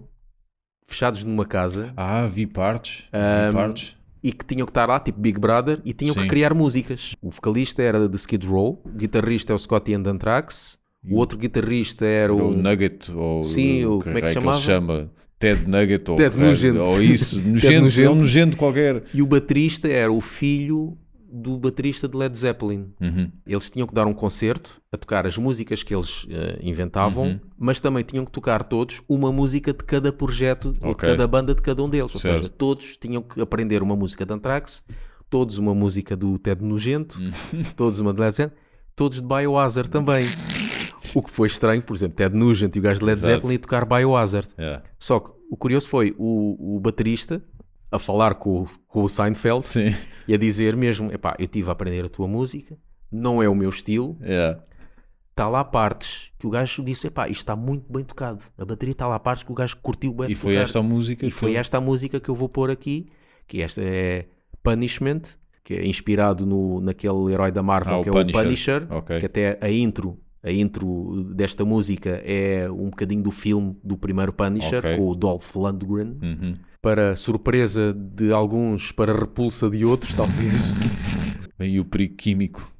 fechados 0.86 1.24
numa 1.24 1.46
casa 1.46 1.92
Ah, 1.96 2.26
vi 2.26 2.46
partes. 2.46 3.04
Ahm, 3.12 3.50
vi 3.50 3.56
partes. 3.56 3.96
e 4.22 4.32
que 4.32 4.44
tinham 4.44 4.66
que 4.66 4.70
estar 4.70 4.86
lá, 4.88 4.98
tipo 5.00 5.20
Big 5.20 5.38
Brother, 5.38 5.80
e 5.84 5.92
tinham 5.92 6.14
que 6.14 6.22
Sim. 6.22 6.26
criar 6.28 6.52
músicas. 6.54 7.14
O 7.22 7.30
vocalista 7.30 7.82
era 7.82 8.08
de 8.08 8.16
Skid 8.16 8.46
Row, 8.46 8.82
o 8.84 8.88
guitarrista 8.90 9.52
é 9.52 9.54
o 9.54 9.58
Scotty 9.58 9.94
and 9.94 10.02
Anthrax, 10.06 10.78
o 11.08 11.16
outro 11.18 11.38
guitarrista 11.38 12.04
era 12.04 12.32
O 12.34 12.50
o. 12.50 12.54
Nugget, 12.56 13.10
ou 13.12 13.42
Sim, 13.44 13.84
o- 13.86 13.98
que 13.98 14.04
como 14.06 14.18
é 14.18 14.20
que 14.20 14.26
se 14.28 14.34
raio 14.34 14.42
chamava? 14.42 14.56
ele 14.58 14.64
chama? 14.66 15.10
Ted 15.42 15.68
Nugget, 15.68 16.10
ou, 16.10 16.16
Ted 16.16 16.36
Nugent. 16.38 16.78
ou 16.78 17.02
isso. 17.02 17.40
Nojento, 17.42 17.82
Nugent. 17.82 18.06
É 18.06 18.10
um 18.10 18.14
nojento 18.14 18.56
qualquer. 18.56 19.02
E 19.12 19.20
o 19.20 19.26
baterista 19.26 19.88
era 19.88 20.10
o 20.12 20.20
filho 20.20 20.96
do 21.34 21.58
baterista 21.58 22.06
de 22.06 22.14
Led 22.16 22.36
Zeppelin. 22.36 22.88
Uhum. 23.00 23.30
Eles 23.46 23.70
tinham 23.70 23.86
que 23.88 23.94
dar 23.94 24.06
um 24.06 24.12
concerto 24.12 24.80
a 24.92 24.98
tocar 24.98 25.26
as 25.26 25.38
músicas 25.38 25.82
que 25.82 25.94
eles 25.94 26.26
eh, 26.28 26.58
inventavam, 26.62 27.24
Uhum. 27.24 27.40
mas 27.58 27.80
também 27.80 28.04
tinham 28.04 28.24
que 28.26 28.30
tocar 28.30 28.62
todos 28.64 29.00
uma 29.08 29.32
música 29.32 29.72
de 29.72 29.82
cada 29.82 30.12
projeto 30.12 30.76
ou 30.82 30.90
de 30.90 30.96
cada 30.96 31.26
banda 31.26 31.54
de 31.54 31.62
cada 31.62 31.82
um 31.82 31.88
deles. 31.88 32.14
Ou 32.14 32.20
Certo. 32.20 32.36
seja, 32.36 32.48
todos 32.50 32.96
tinham 32.98 33.22
que 33.22 33.40
aprender 33.40 33.82
uma 33.82 33.96
música 33.96 34.26
de 34.26 34.32
Anthrax, 34.34 34.84
todos 35.30 35.56
uma 35.56 35.74
música 35.74 36.14
do 36.14 36.38
Ted 36.38 36.62
Nugento, 36.62 37.18
Uhum. 37.18 37.62
todos 37.74 37.98
uma 37.98 38.12
de 38.12 38.20
Led 38.20 38.36
Zeppelin, 38.36 38.60
todos 38.94 39.22
de 39.22 39.26
Biohazard 39.26 39.88
também. 39.88 40.24
O 41.14 41.22
que 41.22 41.30
foi 41.30 41.46
estranho, 41.46 41.82
por 41.82 41.94
exemplo, 41.96 42.16
Ted 42.16 42.34
Nugent 42.36 42.74
e 42.76 42.78
o 42.78 42.82
gajo 42.82 43.00
de 43.00 43.06
Led 43.06 43.18
Exato. 43.18 43.34
Zeppelin 43.34 43.54
a 43.56 43.58
tocar 43.58 43.84
Biohazard. 43.84 44.48
Yeah. 44.58 44.82
Só 44.98 45.20
que 45.20 45.30
o 45.50 45.56
curioso 45.56 45.88
foi 45.88 46.14
o, 46.18 46.76
o 46.76 46.80
baterista 46.80 47.42
a 47.90 47.98
falar 47.98 48.34
com, 48.36 48.62
o- 48.62 48.68
com 48.88 49.02
o 49.04 49.08
Seinfeld 49.08 49.66
Sim. 49.66 49.94
e 50.26 50.34
a 50.34 50.36
dizer 50.38 50.76
mesmo: 50.76 51.12
epá, 51.12 51.34
eu 51.38 51.44
estive 51.44 51.68
a 51.68 51.72
aprender 51.72 52.04
a 52.04 52.08
tua 52.08 52.26
música, 52.26 52.76
não 53.10 53.42
é 53.42 53.48
o 53.48 53.54
meu 53.54 53.68
estilo. 53.70 54.16
Yeah. 54.22 54.60
Está 55.30 55.48
lá 55.48 55.64
partes 55.64 56.30
que 56.38 56.46
o 56.46 56.50
gajo 56.50 56.82
disse: 56.82 57.06
epá, 57.06 57.26
isto 57.28 57.40
está 57.40 57.56
muito 57.56 57.90
bem 57.92 58.04
tocado. 58.04 58.44
A 58.58 58.64
bateria 58.64 58.92
está 58.92 59.06
lá 59.06 59.18
partes 59.18 59.44
que 59.44 59.52
o 59.52 59.54
gajo 59.54 59.76
curtiu 59.82 60.12
bem. 60.12 60.30
E 60.30 60.34
foi 60.34 60.52
tocar. 60.52 60.64
esta 60.64 60.82
música 60.82 61.26
E 61.26 61.30
foi 61.30 61.52
que- 61.52 61.56
esta 61.56 61.78
a 61.78 61.80
música 61.80 62.20
que 62.20 62.28
eu 62.28 62.34
vou 62.34 62.48
pôr 62.48 62.70
aqui, 62.70 63.08
que 63.46 63.60
esta 63.62 63.80
é 63.82 64.26
Punishment, 64.62 65.22
que 65.64 65.74
é 65.74 65.86
inspirado 65.86 66.44
no, 66.46 66.80
naquele 66.80 67.32
herói 67.32 67.50
da 67.50 67.62
Marvel 67.62 68.00
Ah, 68.00 68.02
que 68.02 68.08
é 68.08 68.12
Punisher. 68.12 68.36
o 68.40 68.42
Punisher, 68.44 68.86
Ok. 68.92 69.18
que 69.20 69.26
até 69.26 69.58
a 69.60 69.70
intro, 69.70 70.18
a 70.42 70.50
intro 70.50 71.24
desta 71.34 71.64
música 71.64 72.20
é 72.24 72.68
um 72.70 72.86
bocadinho 72.90 73.22
do 73.22 73.30
filme 73.30 73.76
do 73.84 73.96
primeiro 73.96 74.32
Punisher, 74.32 74.78
Ok. 74.78 74.96
com 74.96 75.08
o 75.08 75.14
Dolph 75.14 75.54
Lundgren, 75.54 76.16
Uhum. 76.22 76.56
para 76.80 77.14
surpresa 77.14 77.92
de 77.94 78.32
alguns, 78.32 78.90
para 78.90 79.12
repulsa 79.12 79.70
de 79.70 79.84
outros, 79.84 80.14
talvez. 80.16 80.52
Vem 81.58 81.78
o 81.78 81.84
perigo 81.84 82.16
químico. 82.16 82.71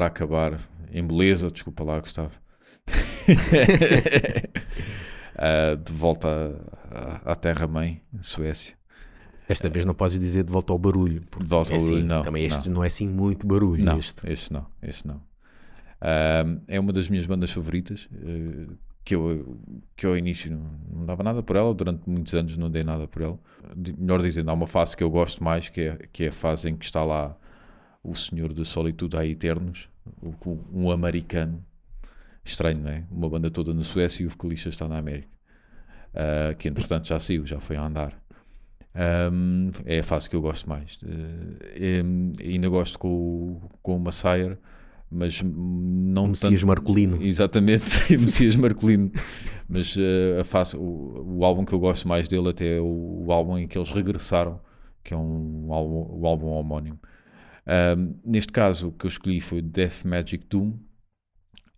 Para 0.00 0.06
acabar 0.06 0.58
em 0.90 1.06
beleza, 1.06 1.50
desculpa 1.50 1.84
lá 1.84 2.00
Gustavo. 2.00 2.32
Ah, 5.42 5.74
de 5.74 5.90
volta 5.94 6.28
à- 6.90 7.32
à, 7.32 7.34
terra-mãe, 7.34 8.02
Suécia. 8.20 8.74
Esta 9.48 9.70
vez 9.70 9.86
não 9.86 9.94
podes 9.94 10.20
dizer 10.20 10.42
de 10.44 10.52
volta 10.52 10.70
ao 10.70 10.78
barulho. 10.78 11.22
porque 11.30 11.44
De 11.44 11.48
volta 11.48 11.72
é 11.72 11.76
ao 11.76 11.80
barulho, 11.80 11.98
assim, 11.98 12.06
não, 12.06 12.22
Também 12.22 12.44
este 12.44 12.68
não. 12.68 12.74
não. 12.76 12.84
é 12.84 12.86
assim 12.88 13.08
muito 13.08 13.46
barulho. 13.46 13.82
Não, 13.82 13.98
Este. 13.98 14.30
este 14.30 14.52
não, 14.52 14.66
este 14.82 15.06
não. 15.08 15.22
Ahm, 16.02 16.58
é 16.68 16.78
uma 16.78 16.92
das 16.92 17.08
minhas 17.08 17.24
bandas 17.24 17.50
favoritas, 17.52 18.06
eh, 18.12 18.66
que, 19.02 19.14
eu, 19.14 19.58
que 19.96 20.04
eu 20.04 20.10
ao 20.10 20.16
início 20.18 20.50
não, 20.50 20.70
não 20.98 21.06
dava 21.06 21.22
nada 21.22 21.42
por 21.42 21.56
ela, 21.56 21.72
durante 21.72 22.02
muitos 22.06 22.34
anos 22.34 22.58
não 22.58 22.70
dei 22.70 22.82
nada 22.82 23.08
por 23.08 23.22
ela. 23.22 23.38
De- 23.74 23.94
melhor 23.98 24.20
dizendo, 24.20 24.50
há 24.50 24.52
uma 24.52 24.66
fase 24.66 24.94
que 24.94 25.02
eu 25.02 25.08
gosto 25.10 25.42
mais, 25.42 25.70
que 25.70 25.80
é, 25.80 25.98
que 26.12 26.24
é 26.24 26.28
a 26.28 26.32
fase 26.32 26.68
em 26.68 26.76
que 26.76 26.84
está 26.84 27.02
lá 27.02 27.34
o 28.02 28.14
Senhor 28.14 28.52
da 28.52 28.64
Solitude 28.64 29.16
há 29.16 29.26
Eternos, 29.26 29.88
um 30.72 30.90
americano, 30.90 31.64
estranho, 32.44 32.78
não 32.80 32.90
é? 32.90 33.04
Uma 33.10 33.28
banda 33.28 33.50
toda 33.50 33.72
na 33.74 33.82
Suécia 33.82 34.22
e 34.22 34.26
o 34.26 34.30
vocalista 34.30 34.68
está 34.68 34.88
na 34.88 34.98
América, 34.98 35.28
Ah, 36.14 36.54
que 36.58 36.68
entretanto 36.68 37.06
já 37.08 37.20
saiu, 37.20 37.46
já 37.46 37.60
foi 37.60 37.76
a 37.76 37.84
andar. 37.86 38.20
Um, 39.32 39.70
é 39.84 40.00
a 40.00 40.02
fase 40.02 40.28
que 40.28 40.34
eu 40.34 40.40
gosto 40.40 40.68
mais. 40.68 40.98
Em- 41.76 42.32
ainda 42.42 42.68
gosto 42.68 42.98
com, 42.98 43.08
o- 43.08 43.70
com 43.82 43.96
o 43.96 44.00
Massayer, 44.00 44.58
mas 45.10 45.40
não 45.42 46.28
Messias 46.28 46.52
tanto- 46.54 46.66
Marcolino. 46.66 47.22
Exatamente, 47.22 47.84
Messias 48.18 48.56
Marcolino. 48.56 49.12
Mas 49.68 49.94
eh, 49.96 50.40
a 50.40 50.44
fase, 50.44 50.76
o, 50.76 51.36
o 51.38 51.44
álbum 51.44 51.64
que 51.64 51.72
eu 51.72 51.78
gosto 51.78 52.08
mais 52.08 52.26
dele 52.26 52.48
até 52.48 52.78
é 52.78 52.80
o, 52.80 53.24
o 53.26 53.32
álbum 53.32 53.56
em 53.58 53.68
que 53.68 53.78
eles 53.78 53.90
regressaram, 53.90 54.60
que 55.04 55.14
é 55.14 55.16
um 55.16 55.72
álbum, 55.72 56.18
o 56.20 56.26
álbum 56.26 56.46
homónimo. 56.48 56.98
Um, 57.66 58.14
neste 58.24 58.52
caso, 58.52 58.88
o 58.88 58.92
que 58.92 59.06
eu 59.06 59.08
escolhi 59.08 59.40
foi 59.40 59.62
Death 59.62 60.04
Magic 60.04 60.46
Doom, 60.48 60.78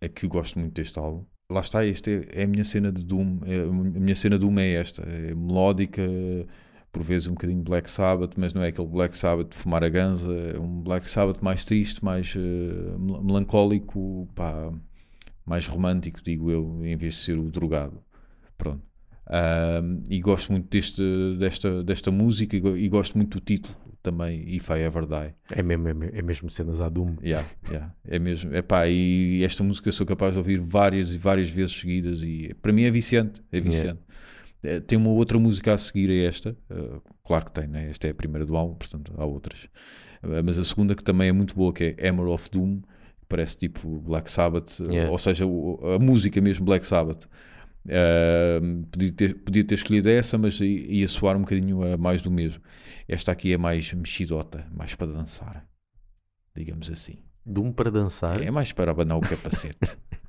é 0.01 0.09
que 0.09 0.25
eu 0.25 0.29
gosto 0.29 0.59
muito 0.59 0.73
deste 0.73 0.99
álbum. 0.99 1.25
Lá 1.49 1.61
está, 1.61 1.85
este 1.85 2.11
é, 2.33 2.41
é 2.41 2.43
a 2.43 2.47
minha 2.47 2.63
cena 2.63 2.91
de 2.91 3.03
Doom. 3.03 3.39
é- 3.45 3.61
a 3.61 3.71
minha 3.99 4.15
cena 4.15 4.37
Doom 4.37 4.59
é 4.59 4.73
esta: 4.73 5.01
é 5.03 5.33
melódica, 5.35 6.01
por 6.91 7.03
vezes 7.03 7.27
um 7.27 7.31
bocadinho 7.31 7.63
Black 7.63 7.89
Sabbath, 7.89 8.33
mas 8.37 8.53
não 8.53 8.63
é 8.63 8.67
aquele 8.69 8.87
Black 8.87 9.17
Sabbath 9.17 9.49
de 9.51 9.57
fumar 9.57 9.83
a 9.83 9.89
ganza, 9.89 10.31
é 10.31 10.59
um 10.59 10.81
Black 10.81 11.09
Sabbath 11.09 11.41
mais 11.41 11.65
triste, 11.65 12.03
mais 12.03 12.35
mel- 12.35 13.23
melancólico, 13.23 14.27
pá, 14.35 14.71
mais 15.45 15.67
romântico, 15.67 16.21
digo 16.23 16.51
eu, 16.51 16.85
em 16.85 16.95
vez 16.97 17.15
de 17.15 17.19
ser 17.21 17.37
o 17.37 17.49
drogado. 17.51 18.01
Pronto. 18.57 18.81
Ahm, 19.27 20.03
e 20.09 20.19
gosto 20.21 20.51
muito 20.51 20.69
deste, 20.69 21.01
desta, 21.39 21.83
desta 21.83 22.11
música 22.11 22.55
e, 22.57 22.59
e 22.59 22.89
gosto 22.89 23.17
muito 23.17 23.39
do 23.39 23.45
título 23.45 23.75
também, 24.03 24.43
If 24.55 24.69
I 24.69 24.79
Ever 24.81 25.05
Die. 25.07 25.33
É 25.51 25.63
mesmo, 25.63 25.87
é, 25.87 25.93
me- 25.93 26.09
é 26.13 26.21
mesmo 26.21 26.49
cenas 26.51 26.81
a 26.81 26.89
Doom. 26.89 27.15
Yeah, 27.23 27.47
yeah, 27.69 27.95
é 28.05 28.19
mesmo. 28.19 28.53
Epá, 28.55 28.87
e 28.87 29.41
esta 29.43 29.63
música 29.63 29.87
eu 29.89 29.93
sou 29.93 30.05
capaz 30.05 30.33
de 30.33 30.37
ouvir 30.39 30.59
várias 30.59 31.15
e 31.15 31.17
várias 31.17 31.49
vezes 31.49 31.73
seguidas 31.79 32.21
e 32.21 32.53
para 32.61 32.71
mim 32.73 32.83
é 32.83 32.91
viciante. 32.91 33.41
É 33.51 33.59
viciante. 33.59 34.01
Eh, 34.61 34.79
Tem 34.81 34.97
uma 34.97 35.09
outra 35.09 35.39
música 35.39 35.73
a 35.73 35.77
seguir 35.77 36.09
a 36.09 36.27
esta, 36.27 36.55
eh, 36.69 36.99
claro 37.25 37.45
que 37.45 37.51
tem, 37.53 37.67
né? 37.67 37.89
esta 37.89 38.07
é 38.07 38.11
a 38.11 38.13
primeira 38.13 38.45
do 38.45 38.55
álbum, 38.55 38.75
portanto 38.75 39.11
há 39.17 39.25
outras. 39.25 39.67
Eh, 40.21 40.41
mas 40.41 40.57
a 40.59 40.63
segunda 40.63 40.93
que 40.95 41.03
também 41.03 41.29
é 41.29 41.31
muito 41.31 41.55
boa, 41.55 41.73
que 41.73 41.95
é 41.97 42.07
Hammer 42.09 42.27
of 42.27 42.49
Doom, 42.51 42.77
que 42.81 43.25
parece 43.27 43.57
tipo 43.57 43.99
Black 44.01 44.29
Sabbath, 44.29 44.79
eh, 44.81 44.91
Yeah. 44.93 45.11
ou 45.11 45.17
seja, 45.17 45.45
a 45.45 45.99
música 45.99 46.39
mesmo 46.41 46.65
Black 46.65 46.85
Sabbath. 46.85 47.25
Uh, 47.85 48.85
podia, 48.85 49.11
ter, 49.11 49.35
podia 49.35 49.63
ter 49.63 49.75
escolhido 49.75 50.09
essa, 50.09 50.37
mas 50.37 50.59
ia 50.59 51.07
soar 51.07 51.35
um 51.35 51.41
bocadinho 51.41 51.83
a 51.93 51.97
mais 51.97 52.21
do 52.21 52.31
mesmo. 52.31 52.61
Esta 53.07 53.31
aqui 53.31 53.51
é 53.53 53.57
mais 53.57 53.93
mexidota, 53.93 54.65
mais 54.73 54.95
para 54.95 55.07
dançar, 55.07 55.65
digamos 56.55 56.89
assim. 56.89 57.19
De 57.45 57.59
um 57.59 57.71
para 57.73 57.91
dançar? 57.91 58.41
É 58.41 58.49
mais 58.49 58.71
para 58.71 58.91
abanar 58.91 59.17
o 59.17 59.21
capacete. 59.21 59.97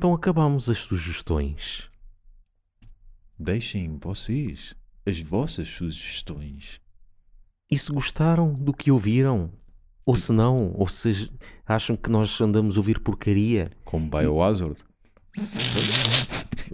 então 0.00 0.14
acabamos 0.14 0.70
as 0.70 0.78
sugestões. 0.78 1.90
Deixem 3.38 3.98
vocês 3.98 4.74
as 5.06 5.20
vossas 5.20 5.68
sugestões. 5.68 6.80
E 7.70 7.76
se 7.76 7.92
gostaram 7.92 8.54
do 8.54 8.72
que 8.72 8.90
ouviram? 8.90 9.52
Ou 10.06 10.16
se 10.16 10.32
não? 10.32 10.72
Ou 10.74 10.86
se 10.88 11.30
acham 11.66 11.96
que 11.98 12.10
nós 12.10 12.40
andamos 12.40 12.78
a 12.78 12.80
ouvir 12.80 12.98
porcaria? 12.98 13.70
Como 13.84 14.08
Biohazard. 14.08 14.82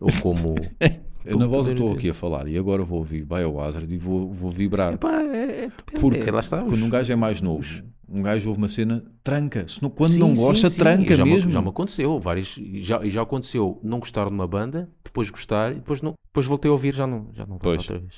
Ou 0.01 0.13
como. 0.23 0.55
Eu 1.25 1.37
na 1.37 1.49
voz 1.49 1.67
eu 1.67 1.73
estou 1.73 1.93
aqui 1.93 2.09
a 2.11 2.15
falar 2.15 2.47
e 2.47 2.57
agora 2.57 2.85
vou 2.85 2.99
ouvir 3.01 3.25
Biohazard 3.25 3.93
e 3.93 3.99
vou, 3.99 4.33
vou 4.33 4.49
vibrar. 4.49 4.95
Epá, 4.95 5.21
é, 5.23 5.65
é, 5.65 5.69
depende. 5.69 5.99
Porque 6.01 6.31
lá 6.31 6.39
está. 6.39 6.59
quando 6.59 6.75
os- 6.75 6.83
um 6.83 6.89
gajo 6.89 7.13
é 7.13 7.17
mais 7.17 7.41
novo, 7.41 7.83
um 8.09 8.23
gajo 8.23 8.49
ouve 8.49 8.59
uma 8.59 8.69
cena, 8.69 9.05
tranca. 9.23 9.67
Não- 9.83 9.91
quando 9.91 10.13
Sim, 10.13 10.19
não 10.21 10.35
gosta, 10.35 10.71
sim. 10.71 10.79
tranca 10.79 11.15
já 11.15 11.25
mesmo. 11.25 11.47
Me, 11.49 11.53
já 11.53 11.63
me 11.63 11.69
aconteceu, 11.69 12.19
vários, 12.21 12.59
já, 12.75 13.05
e 13.05 13.11
já 13.11 13.23
aconteceu 13.23 13.81
não 13.83 13.99
gostar 13.99 14.27
de 14.27 14.31
uma 14.33 14.47
banda, 14.47 14.89
depois 15.05 15.29
gostar 15.31 15.73
e 15.73 15.77
depois, 15.77 16.01
não, 16.03 16.15
depois 16.27 16.47
voltei 16.47 16.69
a 16.69 16.73
ouvir, 16.73 16.95
já 16.95 17.07
não, 17.07 17.29
já 17.33 17.45
não 17.47 17.59
Pois. 17.59 17.81
outra 17.81 17.99
vez. 17.99 18.15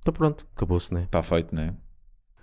Então 0.00 0.12
pronto, 0.14 0.46
acabou-se, 0.56 0.92
né? 0.92 1.02
Está 1.04 1.22
feito, 1.22 1.54
né? 1.54 1.74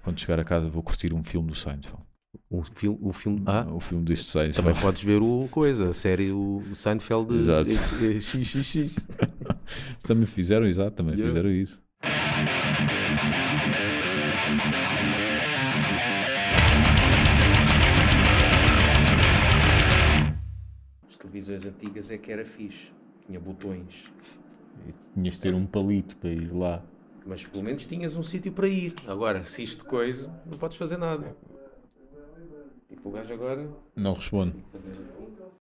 Quando 0.04 0.20
chegar 0.20 0.40
a 0.40 0.44
casa 0.44 0.70
vou 0.70 0.84
curtir 0.84 1.14
um 1.14 1.24
filme 1.24 1.48
do 1.50 1.56
Seinfeld. 1.56 2.04
O, 2.50 2.62
fil, 2.64 2.98
o 3.02 3.12
filme. 3.12 3.42
Ah, 3.46 3.66
O 3.72 3.80
filme 3.80 4.04
deste 4.04 4.26
Seinfeld. 4.30 4.56
também 4.58 4.76
podes 4.76 5.04
ver 5.04 5.22
o 5.22 5.48
coisa, 5.50 5.90
a 5.90 5.94
série, 5.94 6.32
o, 6.32 6.62
Seinfeld 6.76 7.34
Exato. 7.34 7.70
XXX. 7.72 8.94
Também 10.04 10.26
fizeram, 10.28 10.68
exato, 10.68 10.92
também 10.92 11.14
Yeah. 11.16 11.30
fizeram 11.30 11.50
isso. 11.50 11.82
Televisões 21.36 21.66
antigas 21.66 22.10
é 22.12 22.18
que 22.18 22.32
era 22.32 22.46
fixe, 22.46 22.92
tinha 23.26 23.40
botões, 23.40 24.06
E 24.88 24.94
tinhas 25.14 25.36
de 25.36 25.42
ter 25.42 25.54
um 25.54 25.66
palito 25.66 26.16
para 26.18 26.30
ir 26.30 26.54
lá. 26.54 26.82
mas 27.26 27.46
pelo 27.46 27.64
menos 27.64 27.86
tinhas 27.86 28.16
um 28.16 28.24
sítio 28.24 28.52
para 28.54 28.68
ir. 28.70 28.94
Agora, 29.08 29.44
se 29.44 29.62
isto 29.64 29.84
coisa, 29.84 30.32
não 30.46 30.58
podes 30.58 30.78
fazer 30.78 30.98
nada. 30.98 31.36
Tipo, 32.88 33.10
o 33.10 33.12
gajo 33.12 33.34
agora. 33.34 33.68
Não 33.96 34.14
responde. 34.14 34.64